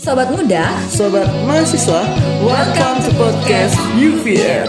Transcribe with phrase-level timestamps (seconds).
[0.00, 2.00] Sobat muda, Sobat mahasiswa,
[2.40, 4.64] welcome to podcast UVR.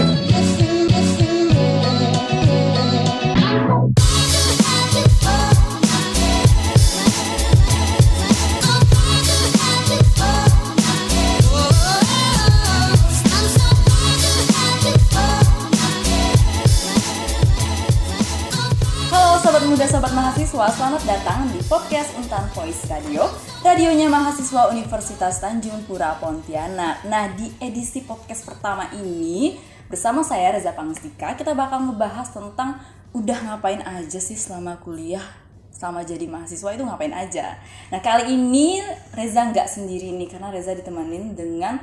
[19.08, 23.32] halo sobat muda, sobat mahasiswa, selamat datang di podcast Untan Voice Radio,
[23.62, 27.06] radionya mahasiswa Universitas Tanjung Pura Pontianak.
[27.06, 29.54] Nah, di edisi podcast pertama ini
[29.86, 32.82] bersama saya Reza Pangstika, kita bakal ngebahas tentang
[33.14, 35.24] udah ngapain aja sih selama kuliah
[35.70, 37.58] selama jadi mahasiswa itu ngapain aja.
[37.90, 38.86] Nah kali ini
[39.18, 41.82] Reza nggak sendiri nih karena Reza ditemenin dengan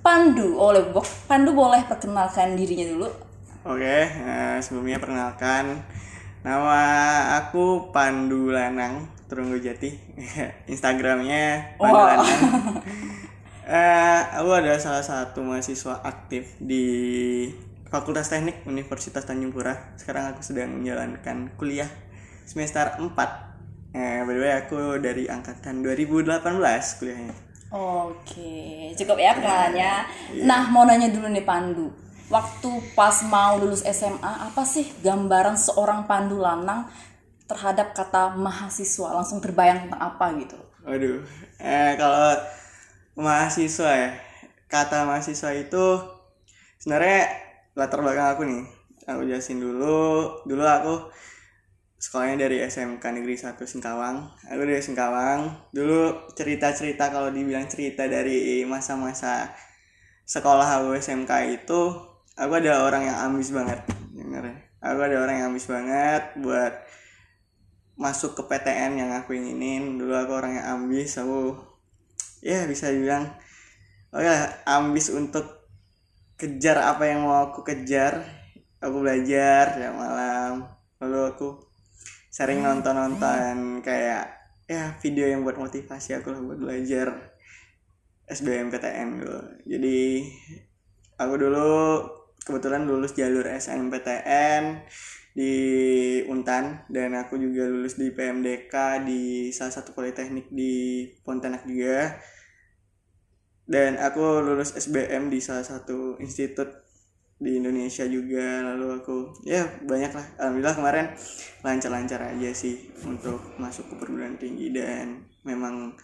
[0.00, 0.56] Pandu.
[0.56, 0.88] Oleh
[1.28, 3.08] Pandu boleh perkenalkan dirinya dulu.
[3.68, 5.84] Oke, eh, sebelumnya perkenalkan
[6.40, 6.80] nama
[7.36, 9.88] aku Pandu Lanang Turunggo Jati.
[10.72, 11.80] Instagramnya.
[11.80, 12.28] Lanang.
[13.62, 17.46] Eh, aku adalah salah satu mahasiswa aktif di
[17.86, 19.94] Fakultas Teknik Universitas Tanjung Pura.
[19.94, 21.86] Sekarang aku sedang menjalankan kuliah
[22.42, 23.06] semester 4.
[23.94, 26.42] Eh, by the way aku dari angkatan 2018
[26.98, 27.34] kuliahnya.
[27.72, 29.92] Oke, cukup ya perkenalannya.
[30.42, 31.88] Nah, mau nanya dulu nih Pandu.
[32.28, 36.90] Waktu pas mau lulus SMA, apa sih gambaran seorang Pandu Lanang
[37.48, 39.08] terhadap kata mahasiswa?
[39.12, 40.58] Langsung terbayang tentang apa gitu?
[40.82, 41.22] Waduh,
[41.62, 42.34] eh kalau
[43.14, 44.10] mahasiswa ya,
[44.66, 45.84] kata mahasiswa itu
[46.82, 47.28] sebenarnya
[47.78, 48.64] latar belakang aku nih.
[49.06, 50.30] Aku jelasin dulu.
[50.46, 50.94] Dulu aku
[52.02, 54.26] sekolahnya dari SMK Negeri 1 Singkawang.
[54.50, 55.70] Aku dari Singkawang.
[55.70, 59.54] Dulu cerita-cerita kalau dibilang cerita dari masa-masa
[60.26, 61.30] sekolah aku SMK
[61.62, 61.80] itu,
[62.38, 63.82] aku adalah orang yang ambis banget.
[64.14, 64.56] Sebenarnya.
[64.82, 66.74] Aku ada orang yang ambis banget buat
[67.96, 70.00] masuk ke PTN yang aku inginin.
[70.00, 71.56] Dulu aku orang yang ambis aku
[72.42, 73.30] ya bisa dibilang
[74.10, 75.70] oh ya ambis untuk
[76.36, 78.22] kejar apa yang mau aku kejar.
[78.82, 80.66] Aku belajar ya malam.
[80.98, 81.48] Lalu aku
[82.32, 87.36] sering nonton nonton kayak ya video yang buat motivasi aku lah buat belajar
[88.24, 90.00] SBMPTN dulu jadi
[91.20, 91.70] aku dulu
[92.40, 94.80] kebetulan lulus jalur SNMPTN
[95.32, 95.54] di
[96.28, 102.20] Untan dan aku juga lulus di PMDK di salah satu politeknik di Pontianak juga.
[103.62, 106.68] Dan aku lulus SBM di salah satu institut
[107.42, 110.26] di Indonesia juga lalu aku ya banyak lah.
[110.38, 111.06] Alhamdulillah kemarin
[111.64, 115.96] lancar-lancar aja sih untuk masuk ke perguruan tinggi dan memang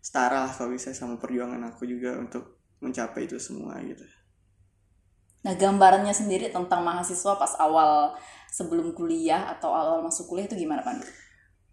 [0.00, 4.06] setara lah kalau bisa sama perjuangan aku juga untuk mencapai itu semua gitu
[5.48, 8.12] Nah, gambarannya sendiri tentang mahasiswa pas awal
[8.52, 11.08] sebelum kuliah atau awal masuk kuliah itu gimana, Pandu?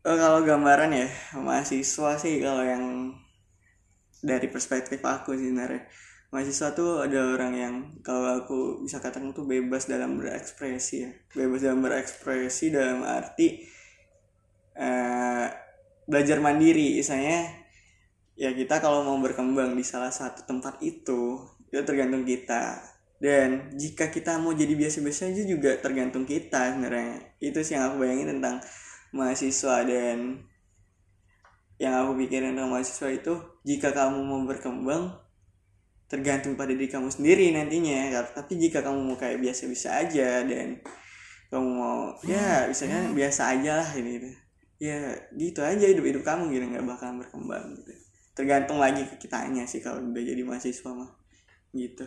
[0.07, 3.11] Eh, kalau gambaran ya mahasiswa sih kalau yang
[4.23, 5.91] dari perspektif aku sih sebenarnya.
[6.31, 11.11] Mahasiswa tuh ada orang yang kalau aku bisa katakan tuh bebas dalam berekspresi ya.
[11.35, 13.59] Bebas dalam berekspresi dalam arti
[14.71, 15.47] eh,
[16.07, 17.03] belajar mandiri.
[17.03, 17.59] Misalnya
[18.39, 24.11] ya kita kalau mau berkembang di salah satu tempat itu itu tergantung kita dan jika
[24.11, 27.39] kita mau jadi biasa-biasa aja juga tergantung kita sebenarnya.
[27.39, 28.59] Itu sih yang aku bayangin tentang
[29.15, 30.43] mahasiswa dan
[31.79, 33.33] yang aku pikirin tentang mahasiswa itu
[33.63, 35.15] jika kamu mau berkembang
[36.11, 38.19] tergantung pada diri kamu sendiri nantinya.
[38.35, 40.83] Tapi jika kamu mau kayak biasa-biasa aja dan
[41.47, 44.11] kamu mau ya misalnya biasa aja lah ini.
[44.19, 44.31] Gitu.
[44.75, 44.99] ya
[45.39, 47.95] gitu aja hidup hidup kamu gitu nggak bakalan berkembang gitu.
[48.35, 51.15] Tergantung lagi ke kitanya sih kalau udah jadi mahasiswa mah
[51.71, 52.03] gitu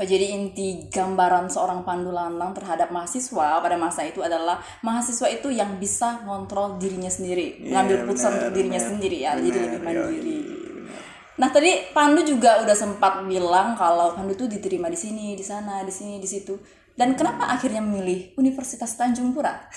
[0.00, 5.48] Oh, jadi inti gambaran seorang Pandu Lanang terhadap mahasiswa pada masa itu adalah mahasiswa itu
[5.52, 8.88] yang bisa ngontrol dirinya sendiri, Iya, ngambil keputusan untuk dirinya benar.
[8.88, 10.38] sendiri ya, jadi Benar, lebih yoi, mandiri.
[10.74, 11.04] benar.
[11.40, 15.80] Nah, tadi Pandu juga udah sempat bilang kalau Pandu tuh diterima di sini, di sana,
[15.88, 16.54] di sini, di situ.
[16.96, 19.54] Dan kenapa akhirnya memilih Universitas Tanjung Pura?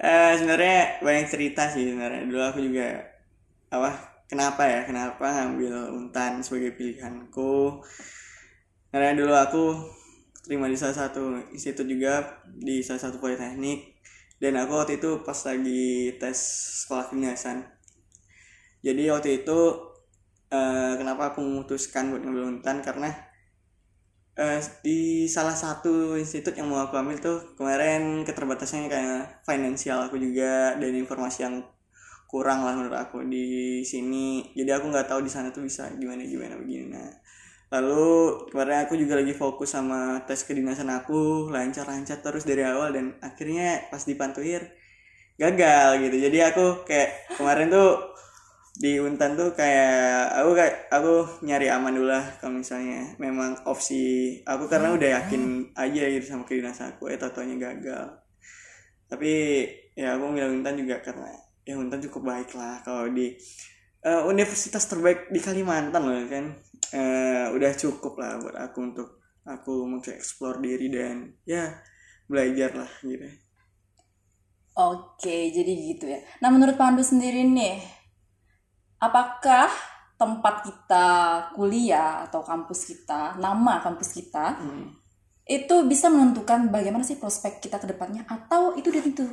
[0.00, 2.86] Eh sebenarnya banyak cerita sih sebenarnya dulu aku juga
[3.74, 3.90] apa
[4.30, 7.82] kenapa ya kenapa ngambil untan sebagai pilihanku
[8.90, 9.64] karena dulu aku
[10.46, 13.98] terima di salah satu institut juga di salah satu politeknik.
[14.40, 16.38] Dan aku waktu itu pas lagi tes
[16.84, 17.80] sekolah kedinasan
[18.80, 19.58] jadi waktu itu
[20.48, 23.12] eh, kenapa aku memutuskan buat ngambil untan karena
[24.40, 30.16] eh, di salah satu institut yang mau aku ambil tuh kemarin keterbatasannya kayak finansial aku
[30.16, 31.56] juga dan informasi yang
[32.30, 34.54] kurang lah menurut aku di sini.
[34.54, 36.86] Jadi aku nggak tahu di sana tuh bisa gimana gimana begini.
[36.94, 37.10] Nah
[37.70, 43.14] lalu kemarin aku juga lagi fokus sama tes kedinasan aku lancar-lancar terus dari awal dan
[43.22, 44.74] akhirnya pas dipantuir
[45.38, 46.16] gagal gitu.
[46.18, 48.10] Jadi aku kayak kemarin tuh
[48.80, 51.14] di Untan tuh kayak aku kayak aku
[51.46, 56.48] nyari aman dulu lah kalau misalnya memang opsi aku karena udah yakin aja gitu sama
[56.48, 58.18] kedinasan aku eh tatonya gagal.
[59.10, 59.32] Tapi
[59.94, 61.30] ya aku milih Untan juga karena
[61.62, 63.36] ya Untan cukup baik lah kalau di
[64.06, 66.44] uh, universitas terbaik di Kalimantan loh kan
[66.94, 69.08] uh, udah cukup lah buat aku untuk
[69.44, 71.80] aku mengeksplor diri dan ya
[72.30, 73.28] belajar lah gitu
[74.80, 76.22] Oke, jadi gitu ya.
[76.40, 77.82] Nah, menurut Pandu sendiri nih,
[79.02, 79.68] apakah
[80.14, 81.06] tempat kita
[81.56, 84.88] kuliah atau kampus kita, nama kampus kita, hmm.
[85.48, 88.88] itu bisa menentukan bagaimana sih prospek kita ke depannya atau itu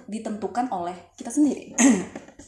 [0.10, 1.78] ditentukan oleh kita sendiri?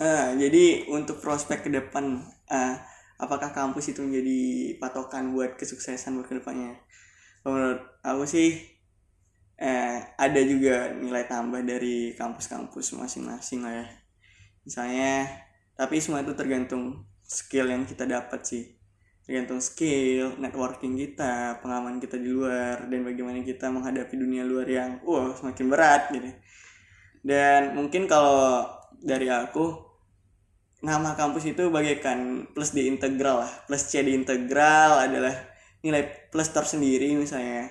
[0.02, 2.20] uh, jadi untuk prospek ke depan,
[2.52, 2.76] uh,
[3.20, 4.40] apakah kampus itu menjadi
[4.80, 6.80] patokan buat kesuksesan buat ke depannya?
[7.44, 8.56] Menurut aku sih
[9.60, 13.88] eh, ada juga nilai tambah dari kampus-kampus masing-masing lah ya.
[14.64, 15.28] Misalnya
[15.76, 18.64] tapi semua itu tergantung skill yang kita dapat sih.
[19.28, 25.04] Tergantung skill networking kita pengalaman kita di luar dan bagaimana kita menghadapi dunia luar yang
[25.04, 26.32] wow semakin berat gitu.
[27.20, 28.64] Dan mungkin kalau
[29.00, 29.89] dari aku
[30.80, 33.52] nama kampus itu bagaikan plus di integral lah.
[33.68, 35.36] Plus c di integral adalah
[35.84, 37.68] nilai plus tersendiri misalnya.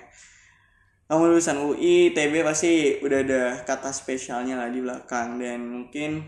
[1.09, 5.41] Kamu lulusan UI, TB pasti udah ada kata spesialnya lah di belakang.
[5.41, 6.21] Dan mungkin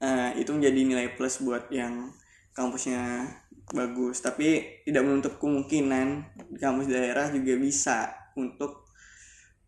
[0.00, 2.08] uh, itu menjadi nilai plus buat yang
[2.56, 3.28] kampusnya
[3.76, 4.24] bagus.
[4.24, 6.24] Tapi tidak menutup kemungkinan
[6.56, 8.88] kampus daerah juga bisa untuk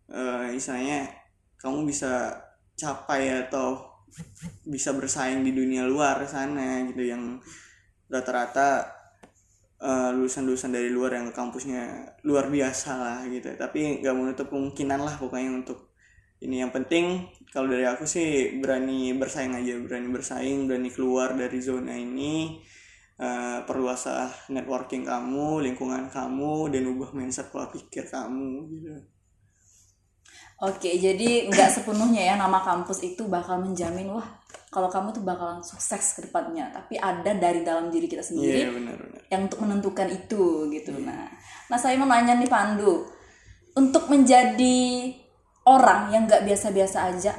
[0.08, 1.04] uh, misalnya
[1.60, 2.32] kamu bisa
[2.80, 3.89] capai atau
[4.64, 7.38] bisa bersaing di dunia luar sana gitu yang
[8.10, 8.90] rata-rata
[9.80, 13.50] eh, lulusan-lulusan dari luar yang kampusnya luar biasa lah gitu.
[13.54, 15.94] Tapi nggak menutup kemungkinan lah pokoknya untuk
[16.42, 16.62] ini.
[16.62, 17.04] Yang penting
[17.50, 22.62] kalau dari aku sih berani bersaing aja berani bersaing berani keluar dari zona ini
[23.18, 28.90] uh, perluaslah networking kamu lingkungan kamu dan ubah mindset pola pikir kamu gitu
[30.60, 34.28] Oke, jadi nggak sepenuhnya ya nama kampus itu bakal menjamin wah
[34.68, 36.68] kalau kamu tuh bakalan sukses ke depannya.
[36.68, 39.20] Tapi ada dari dalam diri kita sendiri yeah, benar, benar.
[39.32, 40.92] yang untuk menentukan itu gitu.
[40.94, 41.08] Yeah.
[41.08, 41.32] Nah,
[41.72, 43.08] nah saya mau nanya nih Pandu,
[43.72, 45.10] untuk menjadi
[45.64, 47.32] orang yang nggak biasa-biasa aja,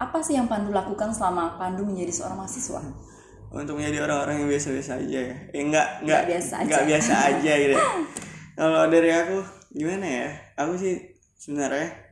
[0.00, 2.80] apa sih yang Pandu lakukan selama Pandu menjadi seorang mahasiswa?
[3.52, 6.68] Untuk menjadi orang-orang yang biasa-biasa aja ya, eh, nggak nggak biasa aja.
[6.72, 7.76] Nggak biasa aja gitu.
[8.58, 9.38] Kalau dari aku
[9.76, 10.28] gimana ya?
[10.56, 10.98] Aku sih
[11.36, 12.05] sebenarnya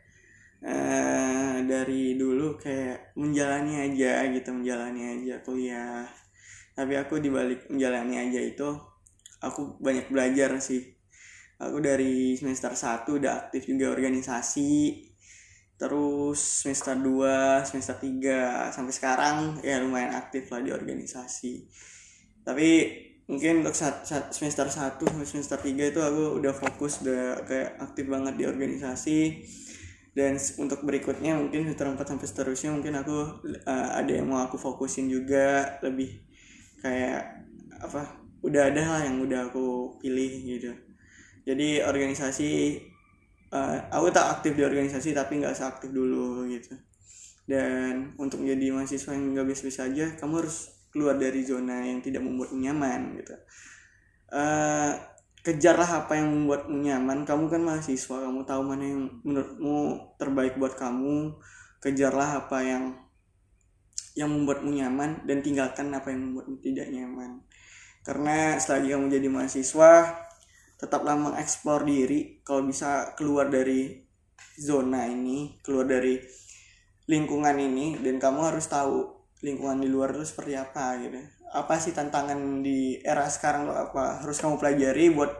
[0.64, 6.08] uh, dari dulu kayak menjalani aja gitu menjalani aja kuliah.
[6.74, 8.68] Tapi aku dibalik menjalani aja itu
[9.44, 10.96] aku banyak belajar sih.
[11.60, 15.04] Aku dari semester 1 udah aktif juga organisasi.
[15.78, 21.70] Terus semester 2 semester 3 sampai sekarang ya lumayan aktif lah di organisasi.
[22.42, 22.68] Tapi
[23.24, 28.04] mungkin untuk saat, semester 1 sampai semester 3 itu aku udah fokus udah kayak aktif
[28.10, 29.18] banget di organisasi
[30.14, 34.54] dan untuk berikutnya mungkin semester 4 sampai seterusnya mungkin aku uh, ada yang mau aku
[34.54, 36.22] fokusin juga lebih
[36.78, 37.42] kayak
[37.82, 40.70] apa udah ada hal yang udah aku pilih gitu.
[41.42, 42.78] Jadi organisasi
[43.50, 46.78] uh, aku tak aktif di organisasi tapi nggak seaktif dulu gitu.
[47.44, 52.22] Dan untuk menjadi mahasiswa yang nggak biasa-biasa aja kamu harus keluar dari zona yang tidak
[52.22, 53.34] membuat nyaman gitu.
[54.30, 54.94] Uh,
[55.44, 57.28] kejarlah apa yang membuatmu nyaman.
[57.28, 59.76] Kamu kan mahasiswa kamu tahu mana yang menurutmu
[60.16, 61.36] terbaik buat kamu.
[61.84, 62.84] Kejarlah apa yang
[64.16, 67.44] yang membuatmu nyaman dan tinggalkan apa yang membuatmu tidak nyaman.
[68.00, 69.92] Karena selagi kamu jadi mahasiswa
[70.80, 72.40] tetaplah mengeksplor diri.
[72.40, 74.04] Kalau bisa keluar dari
[74.54, 76.22] zona ini keluar dari
[77.10, 79.10] lingkungan ini dan kamu harus tahu
[79.44, 81.20] lingkungan di luar itu seperti apa gitu
[81.54, 85.32] apa sih tantangan di era sekarang lo apa harus kamu pelajari buat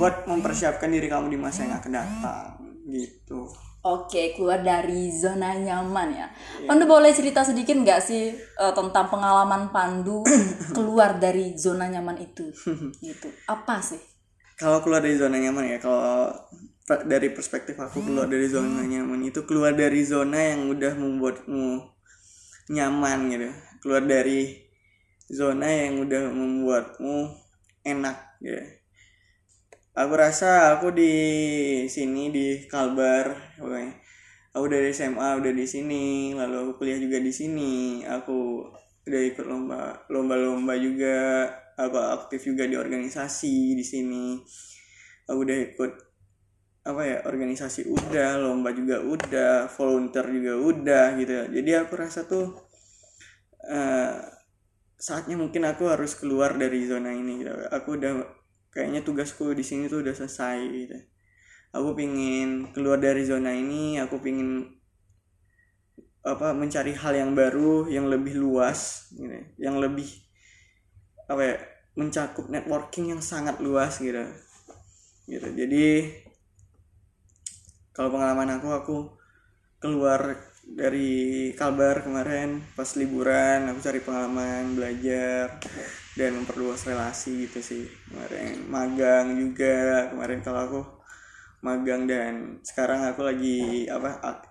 [0.00, 2.56] buat mempersiapkan diri kamu di masa yang akan datang
[2.88, 6.30] gitu Oke, keluar dari zona nyaman ya.
[6.62, 6.70] Yeah.
[6.70, 8.30] Pandu boleh cerita sedikit nggak sih
[8.62, 10.22] uh, tentang pengalaman Pandu
[10.76, 12.46] keluar dari zona nyaman itu?
[13.02, 13.26] gitu.
[13.50, 13.98] Apa sih?
[14.54, 16.30] Kalau keluar dari zona nyaman ya, kalau
[16.86, 21.82] dari perspektif aku keluar dari zona nyaman itu keluar dari zona yang udah membuatmu
[22.70, 23.50] nyaman gitu.
[23.82, 24.61] Keluar dari
[25.32, 27.32] zona yang udah membuatmu
[27.88, 28.60] enak ya.
[29.92, 31.14] Aku rasa aku di
[31.88, 33.56] sini di Kalbar
[34.52, 38.04] aku dari SMA udah di sini lalu aku kuliah juga di sini.
[38.04, 38.68] Aku
[39.08, 41.48] udah ikut lomba lomba-lomba juga.
[41.80, 44.36] Aku aktif juga di organisasi di sini.
[45.28, 45.92] Aku udah ikut
[46.82, 51.32] apa ya organisasi udah lomba juga udah volunteer juga udah gitu.
[51.52, 52.52] Jadi aku rasa tuh
[53.68, 54.31] uh,
[55.02, 57.50] saatnya mungkin aku harus keluar dari zona ini gitu.
[57.74, 58.22] aku udah
[58.70, 60.98] kayaknya tugasku di sini tuh udah selesai gitu.
[61.74, 64.78] Aku pingin keluar dari zona ini aku pingin
[66.22, 69.42] apa mencari hal yang baru yang lebih luas gitu.
[69.58, 70.08] Yang lebih
[71.26, 71.56] apa ya
[71.98, 74.22] mencakup networking yang sangat luas gitu.
[75.26, 75.48] Gitu.
[75.58, 75.86] Jadi
[77.90, 78.96] kalau pengalaman aku aku
[79.82, 85.58] keluar dari Kalbar kemarin pas liburan aku cari pengalaman belajar
[86.14, 87.84] dan memperluas relasi gitu sih.
[88.08, 90.80] Kemarin magang juga kemarin kalau aku
[91.62, 94.42] magang dan sekarang aku lagi apa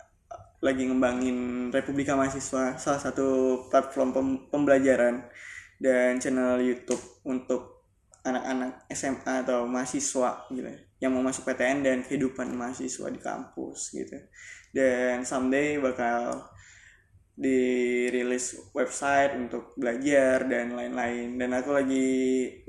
[0.61, 5.25] lagi ngembangin Republika Mahasiswa salah satu platform pem pembelajaran
[5.81, 7.80] dan channel YouTube untuk
[8.21, 14.21] anak-anak SMA atau mahasiswa gitu yang mau masuk PTN dan kehidupan mahasiswa di kampus gitu.
[14.69, 16.45] Dan someday bakal
[17.33, 21.41] dirilis website untuk belajar dan lain-lain.
[21.41, 22.09] Dan aku lagi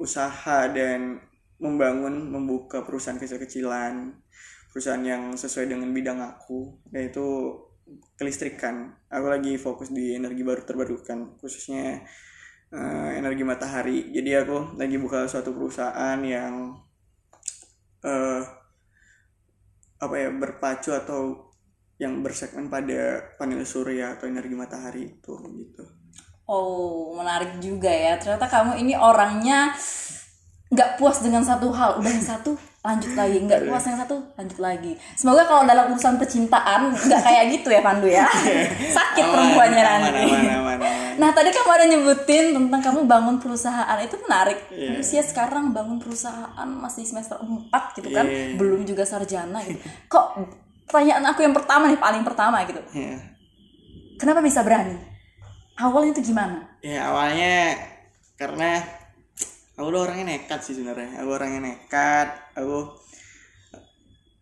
[0.00, 1.20] usaha dan
[1.60, 4.16] membangun membuka perusahaan kecil-kecilan
[4.72, 7.54] perusahaan yang sesuai dengan bidang aku yaitu
[8.16, 8.96] kelistrikan.
[9.12, 12.00] Aku lagi fokus di energi baru terbarukan khususnya
[12.72, 16.76] uh, energi matahari jadi aku lagi buka suatu perusahaan yang
[18.02, 18.42] uh,
[20.02, 21.52] apa ya berpacu atau
[22.02, 25.84] yang bersegmen pada panel surya atau energi matahari itu gitu.
[26.50, 28.18] Oh, menarik juga ya.
[28.18, 29.70] Ternyata kamu ini orangnya
[30.72, 34.58] nggak puas dengan satu hal, udah yang satu lanjut lagi, nggak puas yang satu lanjut
[34.58, 34.92] lagi.
[35.14, 38.26] Semoga kalau dalam urusan percintaan nggak kayak gitu ya Pandu ya.
[38.98, 40.26] Sakit perempuannya nanti.
[40.26, 41.01] Aman, aman, aman.
[41.18, 44.58] Nah tadi kamu ada nyebutin tentang kamu bangun perusahaan itu menarik.
[44.72, 45.00] Yeah.
[45.00, 48.56] Usia sekarang bangun perusahaan masih semester 4 gitu kan, yeah.
[48.56, 49.80] belum juga sarjana gitu.
[50.08, 50.26] Kok
[50.88, 52.80] pertanyaan aku yang pertama nih paling pertama gitu.
[52.92, 53.20] Yeah.
[54.20, 55.00] Kenapa bisa berani?
[55.80, 56.78] Awalnya itu gimana?
[56.84, 57.74] Ya awalnya
[58.36, 58.84] karena
[59.74, 61.18] aku udah orangnya nekat sih sebenarnya.
[61.24, 62.28] Aku orangnya nekat.
[62.54, 63.00] Aku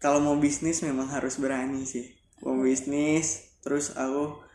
[0.03, 2.13] kalau mau bisnis memang harus berani sih.
[2.43, 4.50] Mau bisnis terus aku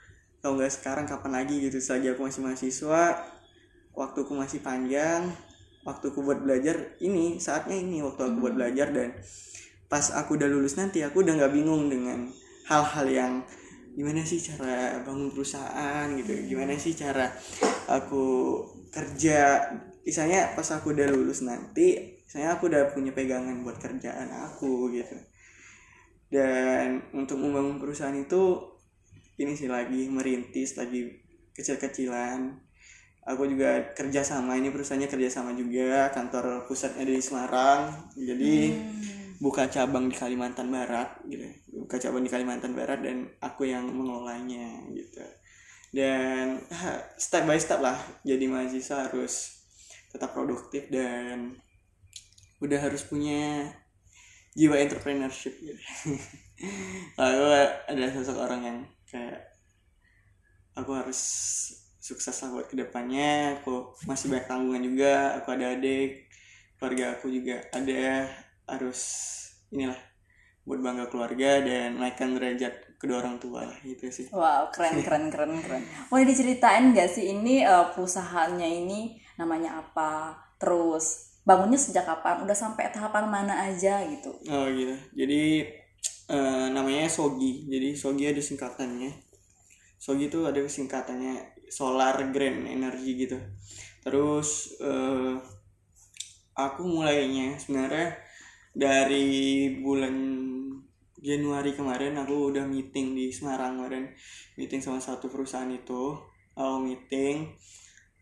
[0.45, 1.81] kalau nggak sekarang kapan lagi gitu?
[1.81, 3.17] Selagi aku masih mahasiswa
[3.97, 5.33] waktuku masih panjang
[5.81, 8.61] waktuku buat belajar ini saatnya ini waktu aku buat hmm.
[8.61, 8.93] belajar.
[8.93, 9.17] Dan
[9.89, 12.29] pas aku udah lulus nanti aku udah nggak bingung dengan
[12.69, 13.33] hal-hal yang
[13.97, 16.29] gimana sih cara bangun perusahaan gitu?
[16.45, 17.25] Gimana sih cara
[17.89, 18.25] aku
[18.93, 19.65] kerja?
[20.05, 25.17] Misalnya pas aku udah lulus nanti saya aku udah punya pegangan buat kerjaan aku gitu.
[26.29, 28.74] Dan untuk membangun perusahaan itu
[29.35, 31.11] ini sih lagi merintis lagi
[31.55, 32.61] kecil-kecilan.
[33.25, 38.13] Aku juga kerja sama ini perusahaannya kerja sama juga kantor pusatnya di Semarang.
[38.13, 39.41] Jadi hmm.
[39.41, 41.47] buka cabang di Kalimantan Barat gitu.
[41.73, 45.25] Buka cabang di Kalimantan Barat dan aku yang mengelolanya gitu.
[45.89, 46.61] Dan
[47.17, 49.63] step by step lah jadi mahasiswa harus
[50.13, 51.57] tetap produktif dan
[52.61, 53.73] udah harus punya
[54.55, 55.81] jiwa entrepreneurship gitu.
[57.19, 57.43] Lalu
[57.89, 58.77] ada sosok orang yang
[59.15, 59.39] kayak
[60.75, 61.19] aku harus
[62.03, 63.63] sukses lah buat ke depannya.
[63.63, 65.13] Aku masih banyak tanggungan juga.
[65.39, 66.27] Aku ada adik
[66.75, 68.27] keluarga aku juga ada.
[68.67, 69.01] Harus
[69.71, 69.95] inilah
[70.67, 73.63] buat bangga keluarga dan naikkan derajat kedua orang tua.
[73.63, 74.27] Lah gitu sih.
[74.35, 75.83] Wow keren keren keren keren.
[76.11, 80.35] Boleh diceritain gak sih ini uh, perusahaannya ini namanya apa?
[80.59, 82.43] Terus bangunnya sejak kapan?
[82.43, 84.35] Udah sampai tahapan mana aja gitu?
[84.51, 84.93] Oh gitu.
[85.15, 85.71] Jadi
[86.29, 87.65] uh, namanya Sogi.
[87.69, 89.11] Jadi Sogi ada singkatannya.
[89.97, 93.37] Sogi itu ada singkatannya Solar Grand Energy gitu.
[94.05, 95.41] Terus uh,
[96.55, 98.15] aku mulainya sebenarnya
[98.75, 100.15] dari bulan
[101.25, 104.13] Januari kemarin aku udah meeting di Semarang kemarin.
[104.61, 106.13] Meeting sama satu perusahaan itu.
[106.53, 107.49] Aku meeting.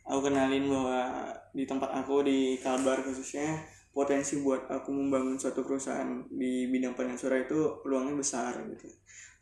[0.07, 3.59] Aku kenalin bahwa di tempat aku di Kalbar khususnya
[3.93, 8.89] potensi buat aku membangun suatu perusahaan di bidang panel surya itu peluangnya besar gitu.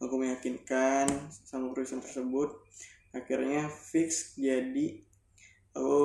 [0.04, 2.60] Aku meyakinkan sama perusahaan tersebut
[3.12, 5.04] akhirnya fix jadi
[5.76, 6.00] aku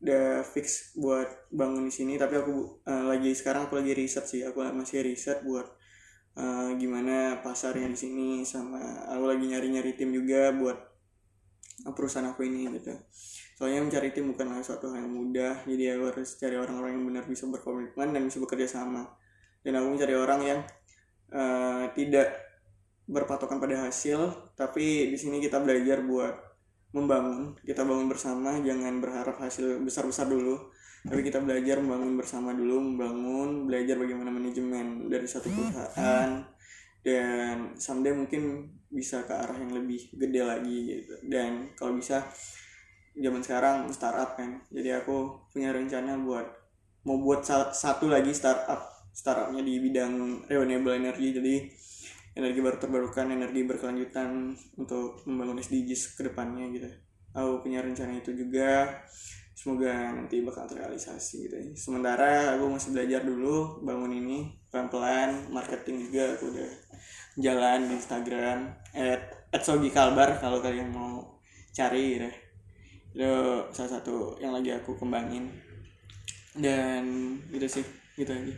[0.00, 4.40] udah fix buat bangun di sini tapi aku uh, lagi sekarang aku lagi riset sih
[4.46, 5.68] aku masih riset buat
[6.40, 8.80] uh, gimana pasarnya di sini sama
[9.12, 10.78] aku lagi nyari nyari tim juga buat
[11.92, 12.96] perusahaan aku ini gitu
[13.60, 15.68] soalnya mencari tim bukanlah suatu hal yang mudah.
[15.68, 19.04] Jadi aku harus cari orang-orang yang benar bisa berkomitmen dan bisa bekerja sama.
[19.60, 20.60] Dan aku mencari orang yang
[21.36, 22.40] uh, tidak
[23.04, 26.32] berpatokan pada hasil tapi di sini kita belajar buat
[26.96, 27.52] membangun.
[27.60, 30.72] Kita bangun bersama jangan berharap hasil besar-besar dulu.
[31.04, 36.48] Tapi kita belajar membangun bersama dulu membangun belajar bagaimana manajemen dari satu perusahaan.
[37.04, 41.14] Dan someday mungkin bisa ke arah yang lebih gede lagi gitu.
[41.28, 42.24] Dan kalau bisa
[43.20, 44.64] zaman sekarang startup kan.
[44.72, 46.46] Jadi aku punya rencana buat
[47.06, 48.80] mau buat sa- satu lagi startup
[49.12, 51.36] startupnya di bidang renewable energy.
[51.36, 51.54] Jadi
[52.36, 56.88] energi baru terbarukan energi berkelanjutan untuk membangun SDGs ke depannya gitu.
[57.36, 59.02] Aku punya rencana itu juga.
[59.54, 61.68] Semoga nanti bakal terrealisasi gitu ya.
[61.76, 64.38] sementara aku masih belajar dulu bangun ini
[64.72, 65.52] pelan-pelan.
[65.52, 66.70] Marketing juga aku udah
[67.36, 68.58] jalan di Instagram
[68.96, 69.22] at,
[69.52, 71.40] at Sogi Kalbar kalau kalian mau
[71.76, 72.34] cari gitu ya.
[73.10, 73.34] Itu
[73.70, 75.50] salah satu yang lagi aku kembangin
[76.54, 77.04] dan
[77.50, 78.54] gitu sih gitu aja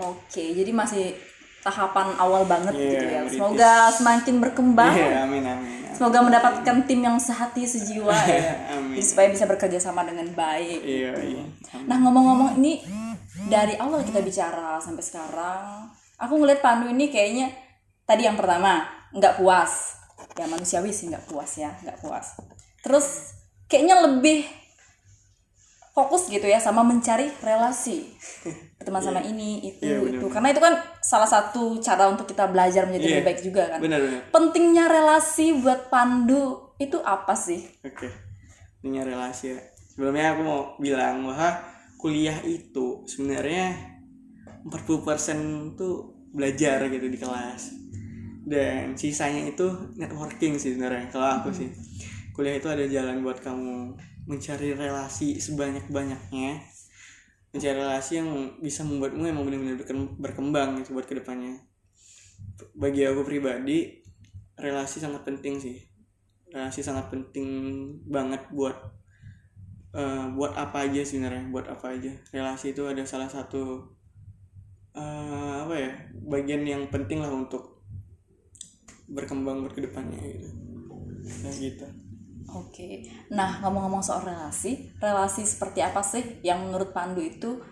[0.00, 1.12] Oke, jadi masih
[1.60, 3.20] tahapan awal banget Iya, gitu ya.
[3.22, 3.36] merintis.
[3.36, 4.94] Semoga semakin berkembang.
[4.96, 5.78] Iya, amin amin.
[5.84, 5.92] amin.
[5.92, 8.56] Semoga mendapatkan tim yang sehati sejiwa ya.
[8.74, 8.96] Amin.
[8.98, 10.80] Supaya bisa bekerja sama dengan baik.
[10.80, 11.44] Iya, iya.
[11.84, 12.80] Nah ngomong-ngomong ini
[13.52, 17.52] dari awal kita bicara sampai sekarang, aku ngeliat Pandu ini kayaknya
[18.08, 20.00] tadi yang pertama nggak puas,
[20.40, 22.40] ya manusiawi sih nggak puas ya, nggak puas.
[22.80, 23.36] Terus
[23.72, 24.44] kayaknya lebih
[25.92, 28.16] fokus gitu ya sama mencari relasi
[28.80, 30.74] berteman sama ini itu Iya, benar, itu karena itu kan
[31.04, 33.12] salah satu cara untuk kita belajar menjadi Iya.
[33.20, 33.78] lebih baik juga kan.
[33.80, 34.20] Benar benar.
[34.32, 37.60] Pentingnya relasi buat Pandu itu apa sih?
[37.84, 38.08] Oke.
[38.80, 39.60] Punya relasi ya.
[39.92, 41.60] Sebelumnya aku mau bilang bahwa
[42.00, 43.76] kuliah itu sebenarnya
[44.64, 47.62] 40% tuh belajar gitu di kelas.
[48.42, 51.68] Dan sisanya itu networking sih sebenarnya kalau aku sih.
[52.32, 53.96] Kuliah itu ada jalan buat kamu
[54.28, 56.64] mencari relasi sebanyak-banyaknya.
[57.52, 58.28] Mencari relasi yang
[58.60, 61.60] bisa membuatmu emang benar-benar berkem- berkembang gitu buat ke depannya.
[62.72, 64.02] Bagi aku pribadi,
[64.56, 65.76] relasi sangat penting sih
[66.52, 67.48] relasi sangat penting
[68.04, 68.76] banget buat
[69.96, 73.88] eh, buat apa aja sebenarnya buat apa aja relasi itu ada salah satu
[74.92, 75.90] eh, apa ya
[76.28, 77.80] bagian yang penting lah untuk
[79.08, 80.50] berkembang buat ke depannya gitu
[81.42, 81.86] nah gitu
[82.50, 87.62] Oke, nah ngomong-ngomong soal relasi, relasi seperti apa sih yang menurut Pandu itu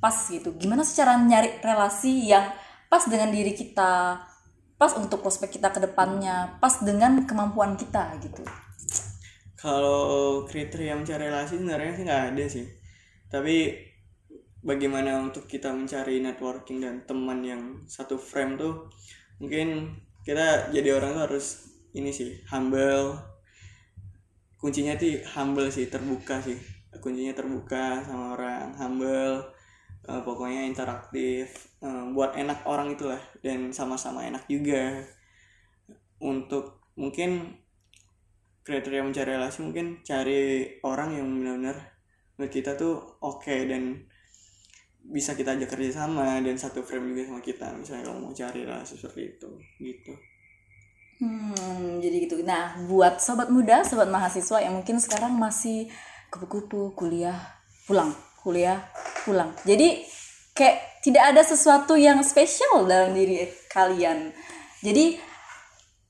[0.00, 0.52] pas gitu?
[0.60, 2.52] Gimana sih cara nyari relasi yang
[2.92, 4.20] pas dengan diri kita,
[4.76, 8.44] pas untuk prospek kita ke depannya, pas dengan kemampuan kita gitu?
[9.60, 12.66] kalau kriteria mencari relasi sebenarnya sih nggak ada sih
[13.28, 13.76] tapi
[14.64, 18.88] bagaimana untuk kita mencari networking dan teman yang satu frame tuh
[19.36, 21.46] mungkin kita jadi orang tuh harus
[21.92, 23.20] ini sih humble
[24.60, 26.56] kuncinya tuh humble sih terbuka sih.
[27.00, 29.40] Kuncinya terbuka sama orang humble
[30.06, 31.48] eh, pokoknya interaktif
[31.82, 35.02] eh, buat enak orang itulah dan sama-sama enak juga.
[36.20, 37.56] Untuk mungkin
[38.60, 41.76] kriteria mencari relasi mungkin cari orang yang benar-benar
[42.36, 44.04] menurut kita tuh oke dan
[45.00, 48.60] bisa kita ajak kerja sama dan satu frame juga sama kita misalnya kalau mau cari
[48.68, 50.12] relasi seperti itu gitu
[51.20, 52.40] Hmm, jadi gitu.
[52.40, 55.92] Nah, buat sobat muda, sobat mahasiswa yang mungkin sekarang masih
[56.32, 57.36] kupu-kupu kuliah
[57.84, 58.80] pulang, kuliah
[59.28, 59.52] pulang.
[59.68, 60.00] Jadi
[60.56, 64.32] kayak tidak ada sesuatu yang spesial dalam diri kalian.
[64.80, 65.20] Jadi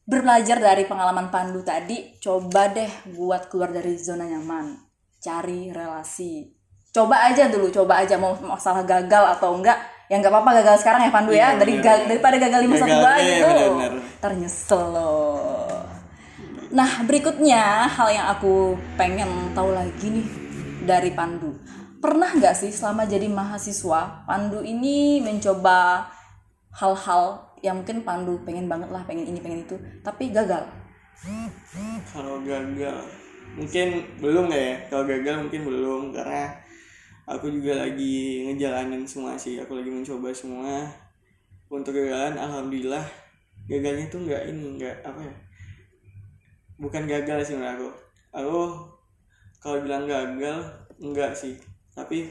[0.07, 4.79] berbelajar dari pengalaman Pandu tadi, coba deh buat keluar dari zona nyaman,
[5.19, 6.55] cari relasi.
[6.91, 9.79] Coba aja dulu, coba aja mau masalah gagal atau enggak,
[10.11, 12.91] ya nggak apa-apa gagal sekarang ya Pandu ya, Iya, dari ga- daripada gagal lima satu
[12.91, 13.47] dua gitu.
[13.47, 13.93] bener-bener.
[14.19, 15.87] Ntar nyesel loh.
[16.71, 20.27] Nah, berikutnya hal yang aku pengen tahu lagi nih
[20.83, 21.55] dari Pandu.
[21.99, 26.11] Pernah nggak sih selama jadi mahasiswa, Pandu ini mencoba
[26.73, 30.67] hal-hal yang mungkin Pandu pengen banget lah, pengen ini, pengen itu, tapi gagal?
[32.09, 32.97] kalau gagal
[33.53, 36.49] mungkin belum ya kalau gagal mungkin belum karena
[37.27, 39.61] aku juga lagi ngejalanin semua sih.
[39.61, 40.89] Aku lagi mencoba semua
[41.69, 42.37] untuk gagalan.
[42.37, 43.05] Alhamdulillah
[43.69, 45.35] gagalnya tuh nggak ini nggak apa ya?
[46.81, 47.89] Bukan gagal sih menurut aku.
[48.31, 48.61] Aku
[49.61, 50.65] kalau bilang gagal
[51.01, 51.57] enggak sih.
[51.93, 52.31] Tapi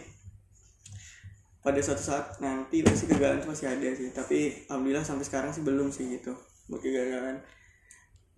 [1.59, 4.09] pada suatu saat nanti pasti kegagalan itu pasti ada sih.
[4.09, 6.33] Tapi alhamdulillah sampai sekarang sih belum sih gitu
[6.71, 7.37] buat kegagalan.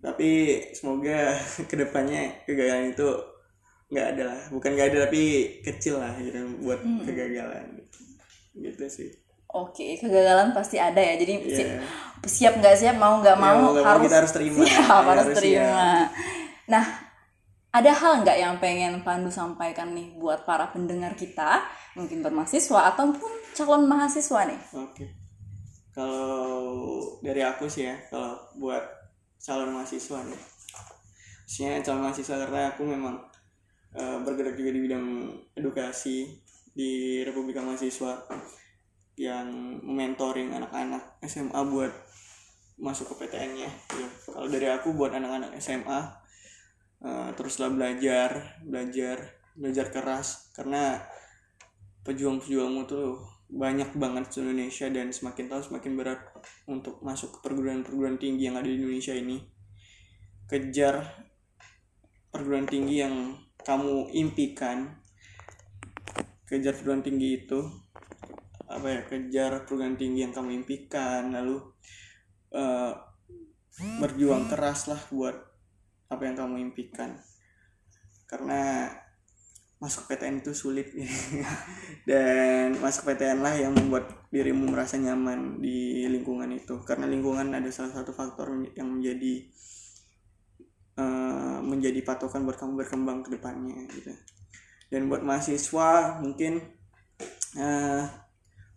[0.02, 0.30] Tapi
[0.74, 1.38] semoga
[1.70, 3.08] ke depannya kegagalan itu
[3.92, 4.40] nggak ada lah.
[4.54, 5.22] Bukan nggak ada tapi
[5.66, 7.66] kecil lah gitu buat kegagalan.
[8.56, 9.10] Gitu sih.
[9.52, 11.14] Oke, kegagalan pasti ada ya.
[11.20, 11.72] Jadi si-
[12.24, 14.64] siap nggak siap, mau nggak Ya, mau, mau harus kita harus terima.
[14.66, 16.08] Siap, Ya, harus harus terima.
[16.72, 16.84] Nah,
[17.72, 21.64] ada hal nggak yang pengen Pandu sampaikan nih buat para pendengar kita,
[21.98, 24.60] mungkin bermahasiswa ataupun calon mahasiswa nih?
[24.72, 25.06] oke.
[25.92, 28.84] Kalau dari aku sih ya kalau buat
[29.44, 30.40] calon mahasiswa nih.
[31.44, 33.14] Maksudnya calon mahasiswa karena aku memang
[33.96, 35.06] eh, bergerak juga di bidang
[35.56, 36.28] edukasi
[36.72, 38.24] di Republika Mahasiswa
[39.20, 39.48] yang
[39.84, 41.92] mentoring anak-anak SMA buat
[42.80, 43.68] masuk ke PTN-nya.
[43.92, 44.32] gitu.
[44.32, 46.22] Kalau dari aku buat anak-anak SMA
[47.04, 51.04] uh, teruslah belajar belajar belajar keras karena
[52.02, 53.20] pejuang-pejuangmu tuh
[53.52, 56.20] banyak banget di Indonesia dan semakin tahun semakin berat
[56.64, 59.44] untuk masuk ke perguruan-perguruan tinggi yang ada di Indonesia ini
[60.48, 61.04] kejar
[62.32, 64.98] perguruan tinggi yang kamu impikan
[66.46, 67.60] kejar perguruan tinggi itu
[68.68, 71.60] apa ya kejar perguruan tinggi yang kamu impikan lalu
[72.52, 72.92] uh,
[74.00, 75.36] berjuang keras lah buat
[76.12, 77.16] apa yang kamu impikan.
[78.28, 78.88] Karena
[79.80, 80.92] masuk PTN itu sulit.
[82.08, 86.84] Dan masuk PTN lah yang membuat dirimu merasa nyaman di lingkungan itu.
[86.84, 89.48] Karena lingkungan ada salah satu faktor yang menjadi
[91.02, 94.14] uh, menjadi patokan buat kamu berkembang ke depannya gitu.
[94.86, 96.62] Dan buat mahasiswa mungkin
[97.58, 98.06] uh,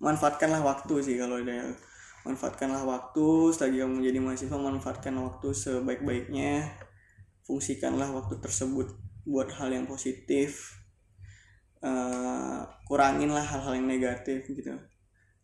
[0.02, 1.78] manfaatkanlah waktu sih kalau ada
[2.26, 6.74] manfaatkanlah waktu selagi kamu menjadi mahasiswa manfaatkan waktu sebaik-baiknya
[7.46, 10.74] fungsikanlah waktu tersebut buat hal yang positif
[11.86, 14.74] uh, kuranginlah hal-hal yang negatif gitu.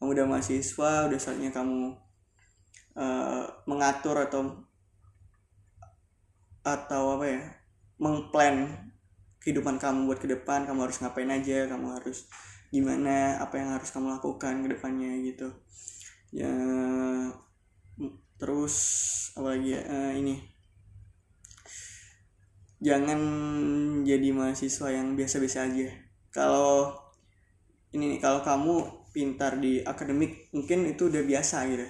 [0.01, 1.93] Kamu udah mahasiswa udah saatnya kamu
[2.97, 4.65] uh, mengatur atau
[6.61, 7.41] atau apa ya
[8.01, 8.69] mengplan
[9.41, 12.29] kehidupan kamu buat ke depan kamu harus ngapain aja kamu harus
[12.71, 15.49] gimana apa yang harus kamu lakukan ke depannya gitu.
[16.31, 16.53] Ya
[18.39, 18.75] terus
[19.35, 20.39] apa lagi ya uh, ini.
[22.81, 23.21] Jangan
[24.01, 25.89] jadi mahasiswa yang biasa-biasa aja.
[26.33, 26.95] Kalau
[27.91, 28.73] ini kalau kamu
[29.11, 31.85] pintar di akademik mungkin itu udah biasa gitu.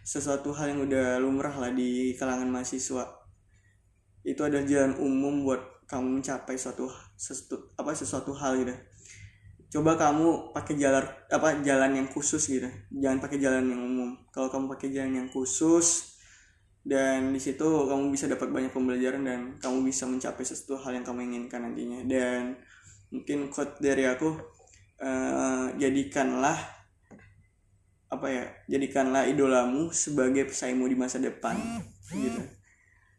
[0.00, 3.19] Sesuatu hal yang udah lumrah lah di kalangan mahasiswa
[4.24, 6.86] itu ada jalan umum buat kamu mencapai suatu
[7.18, 8.74] sesuatu apa sesuatu hal gitu.
[9.70, 12.66] Coba kamu pakai jalan apa jalan yang khusus gitu.
[12.94, 14.10] Jangan pakai jalan yang umum.
[14.30, 16.18] Kalau kamu pakai jalan yang khusus
[16.80, 21.06] dan di situ kamu bisa dapat banyak pembelajaran dan kamu bisa mencapai sesuatu hal yang
[21.06, 22.06] kamu inginkan nantinya.
[22.06, 22.58] Dan
[23.10, 24.30] mungkin quote dari aku
[25.02, 26.58] uh, jadikanlah
[28.10, 31.54] apa ya jadikanlah idolamu sebagai pesaingmu di masa depan
[32.10, 32.42] gitu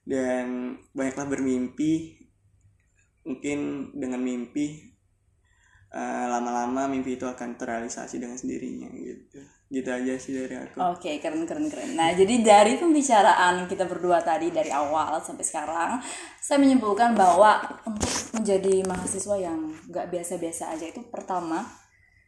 [0.06, 2.18] dan banyaklah bermimpi
[3.22, 4.82] mungkin dengan mimpi
[5.94, 9.40] eh, lama-lama mimpi itu akan terrealisasi dengan sendirinya gitu.
[9.72, 10.84] Gitu aja sih dari aku.
[10.84, 15.46] Oke okay, keren keren keren nah jadi dari pembicaraan kita berdua tadi dari awal sampai
[15.46, 15.92] sekarang
[16.42, 21.62] saya menyimpulkan bahwa untuk menjadi mahasiswa yang gak biasa-biasa aja itu pertama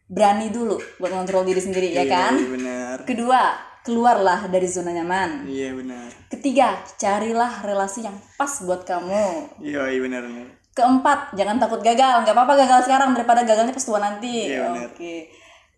[0.06, 2.34] berani dulu buat ngontrol diri sendiri ya iya, ya kan?
[2.38, 2.96] iya benar.
[3.04, 3.42] Kedua
[3.84, 5.50] keluarlah dari zona nyaman.
[5.50, 9.54] Iya benar ketiga carilah relasi yang pas buat kamu.
[9.62, 12.26] Iya iya benar benar keempat jangan takut gagal.
[12.26, 14.50] Nggak apa-apa gagal sekarang daripada gagalnya pas tua nanti.
[14.50, 14.98] Iya, oke.
[14.98, 15.20] Okay.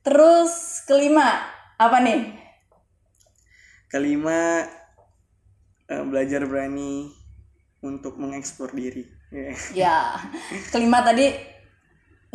[0.01, 1.43] terus kelima.
[1.75, 2.31] Apa nih?
[3.91, 4.63] Kelima
[5.91, 7.11] uh, belajar berani
[7.83, 9.03] untuk mengeksplor diri.
[9.29, 9.55] Yeah.
[9.75, 9.97] ya.
[10.71, 11.35] Kelima tadi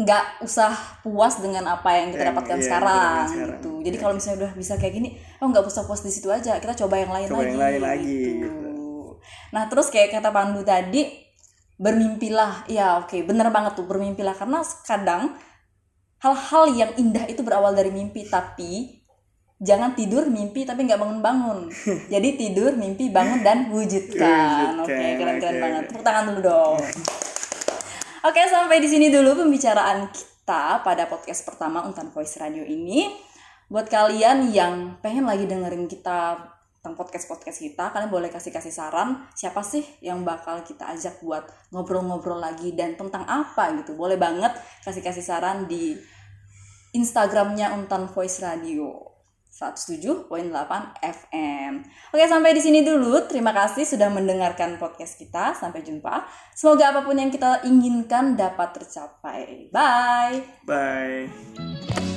[0.00, 0.72] nggak usah
[1.04, 3.61] puas dengan apa yang kita dapatkan yeah, sekarang, sekarang.
[3.61, 4.02] gitu jadi yeah.
[4.06, 5.08] kalau misalnya udah bisa kayak gini
[5.40, 7.80] oh nggak usah puas di situ aja kita coba yang lain coba lagi yang lain
[7.80, 8.46] lagi gitu.
[8.46, 8.70] gitu.
[9.50, 11.30] nah terus kayak kata Pandu tadi
[11.80, 15.32] bermimpilah ya oke okay, bener banget tuh bermimpilah karena kadang
[16.20, 19.00] hal-hal yang indah itu berawal dari mimpi tapi
[19.60, 21.72] jangan tidur mimpi tapi nggak bangun-bangun
[22.12, 25.62] jadi tidur mimpi bangun dan wujudkan oke okay, keren-keren okay.
[25.64, 31.44] banget tepuk tangan dulu dong oke okay, sampai di sini dulu pembicaraan kita pada podcast
[31.48, 33.08] pertama Untan Voice Radio ini
[33.70, 36.37] buat kalian yang pengen lagi dengerin kita
[36.80, 42.40] tentang podcast-podcast kita kalian boleh kasih-kasih saran siapa sih yang bakal kita ajak buat ngobrol-ngobrol
[42.40, 44.50] lagi dan tentang apa gitu boleh banget
[44.83, 45.94] kasih-kasih saran di
[46.90, 49.11] Instagramnya Untan Voice Radio
[49.50, 50.30] 107.8
[51.04, 51.72] FM.
[52.14, 53.28] Oke, sampai di sini dulu.
[53.28, 55.52] Terima kasih sudah mendengarkan podcast kita.
[55.52, 56.24] Sampai jumpa.
[56.56, 59.68] Semoga apa pun yang kita inginkan dapat tercapai.
[59.68, 60.64] Bye.
[60.64, 62.09] Bye.